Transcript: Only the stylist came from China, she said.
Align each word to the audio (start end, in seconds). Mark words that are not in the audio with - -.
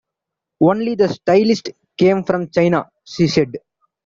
Only 0.59 0.95
the 0.95 1.09
stylist 1.09 1.69
came 1.95 2.23
from 2.23 2.49
China, 2.49 2.89
she 3.05 3.27
said. 3.27 3.51